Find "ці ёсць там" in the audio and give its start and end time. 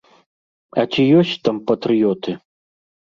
0.95-1.59